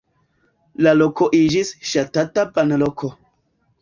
La 0.87 0.93
loko 1.01 1.27
iĝis 1.41 1.71
ŝatata 1.91 2.47
banloko. 2.57 3.13